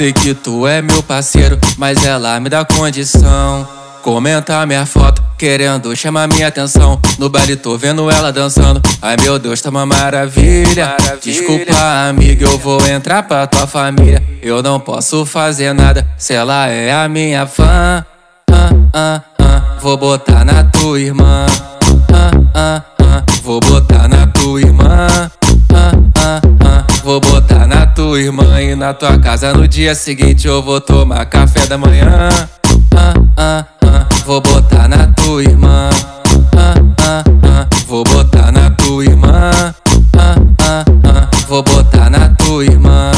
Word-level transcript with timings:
Sei 0.00 0.14
que 0.14 0.32
tu 0.32 0.66
é 0.66 0.80
meu 0.80 1.02
parceiro, 1.02 1.58
mas 1.76 2.02
ela 2.06 2.40
me 2.40 2.48
dá 2.48 2.64
condição. 2.64 3.68
Comenta 4.02 4.64
minha 4.64 4.86
foto, 4.86 5.22
querendo 5.36 5.94
chamar 5.94 6.26
minha 6.26 6.48
atenção. 6.48 6.98
No 7.18 7.28
baile 7.28 7.54
tô 7.54 7.76
vendo 7.76 8.10
ela 8.10 8.32
dançando. 8.32 8.80
Ai 9.02 9.16
meu 9.20 9.38
Deus, 9.38 9.60
tá 9.60 9.68
uma 9.68 9.84
maravilha. 9.84 10.96
Desculpa, 11.22 12.08
amiga, 12.08 12.46
eu 12.46 12.56
vou 12.56 12.80
entrar 12.88 13.24
pra 13.24 13.46
tua 13.46 13.66
família. 13.66 14.24
Eu 14.40 14.62
não 14.62 14.80
posso 14.80 15.26
fazer 15.26 15.74
nada 15.74 16.08
se 16.16 16.32
ela 16.32 16.66
é 16.66 16.94
a 16.94 17.06
minha 17.06 17.46
fã. 17.46 18.02
Ah, 18.50 18.70
ah, 18.94 19.20
ah. 19.38 19.62
Vou 19.82 19.98
botar 19.98 20.46
na 20.46 20.64
tua 20.64 20.98
irmã. 20.98 21.44
Ah, 23.20 23.26
ah, 23.26 23.26
ah. 23.26 23.42
Vou 23.42 23.60
botar 23.60 24.08
na 24.08 24.26
tua 24.26 24.60
irmã. 24.60 24.84
Ah, 25.72 25.92
ah, 26.16 26.40
ah. 26.64 26.86
Vou 27.04 27.20
botar 27.20 27.66
na 27.66 27.86
tua 27.86 28.20
irmã 28.20 28.60
e 28.60 28.74
na 28.74 28.94
tua 28.94 29.18
casa 29.18 29.52
no 29.52 29.66
dia 29.68 29.94
seguinte 29.94 30.46
eu 30.46 30.62
vou 30.62 30.80
tomar 30.80 31.24
café 31.26 31.66
da 31.66 31.76
manhã. 31.76 32.28
Ah, 32.96 33.14
ah, 33.36 33.64
ah. 33.82 34.06
Vou 34.24 34.40
botar 34.40 34.88
na 34.88 35.06
tua 35.08 35.42
irmã. 35.42 35.90
Ah, 36.56 36.74
ah, 37.02 37.24
ah. 37.44 37.66
Vou 37.86 38.04
botar 38.04 38.52
na 38.52 38.70
tua 38.70 39.04
irmã. 39.04 39.50
Ah, 40.16 40.34
ah, 40.62 40.84
ah. 41.04 41.30
Vou 41.48 41.62
botar 41.62 42.10
na 42.10 42.28
tua 42.30 42.64
irmã. 42.64 43.12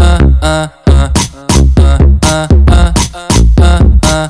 Ah, 0.00 0.18
ah, 0.42 0.70
ah. 0.88 1.10
Ah, 1.78 1.98
ah, 2.26 2.48
ah. 2.70 2.92
Ah, 3.60 3.80
ah, 4.04 4.28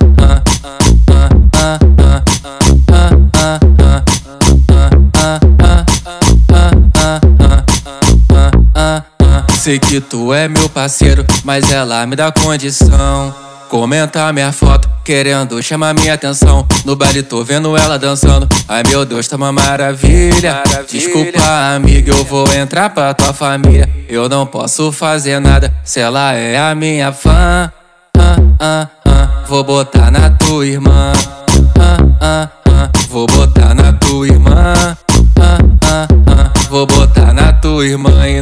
Sei 9.62 9.78
que 9.78 10.00
tu 10.00 10.34
é 10.34 10.48
meu 10.48 10.68
parceiro, 10.68 11.24
mas 11.44 11.70
ela 11.70 12.04
me 12.04 12.16
dá 12.16 12.32
condição. 12.32 13.32
Comenta 13.68 14.32
minha 14.32 14.50
foto, 14.50 14.90
querendo 15.04 15.62
chamar 15.62 15.94
minha 15.94 16.14
atenção. 16.14 16.66
No 16.84 16.96
baile 16.96 17.22
tô 17.22 17.44
vendo 17.44 17.76
ela 17.76 17.96
dançando. 17.96 18.48
Ai 18.66 18.82
meu 18.88 19.04
Deus, 19.04 19.28
tá 19.28 19.36
uma 19.36 19.52
maravilha. 19.52 20.64
Desculpa, 20.90 21.76
amiga, 21.76 22.12
eu 22.12 22.24
vou 22.24 22.52
entrar 22.52 22.90
pra 22.90 23.14
tua 23.14 23.32
família. 23.32 23.88
Eu 24.08 24.28
não 24.28 24.44
posso 24.44 24.90
fazer 24.90 25.38
nada 25.38 25.72
se 25.84 26.00
ela 26.00 26.32
é 26.32 26.58
a 26.58 26.74
minha 26.74 27.12
fã. 27.12 27.70
Ah, 28.18 28.36
ah, 28.58 28.88
ah. 29.06 29.28
Vou 29.46 29.62
botar 29.62 30.10
na 30.10 30.28
tua 30.28 30.66
irmã. 30.66 31.12
Ah, 31.78 31.98
ah, 32.20 32.48
ah. 32.66 32.90
Vou 33.08 33.28
botar 33.28 33.76
na 33.76 33.92
tua 33.92 34.26
irmã. 34.26 34.96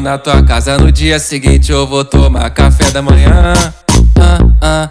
Na 0.01 0.17
tua 0.17 0.43
casa 0.43 0.79
no 0.79 0.91
dia 0.91 1.19
seguinte 1.19 1.71
eu 1.71 1.87
vou 1.87 2.05
tomar 2.05 2.49
café 2.51 2.91
da 2.91 3.03
manhã. 3.03 3.53
Ah, 4.19 4.39
ah, 4.63 4.89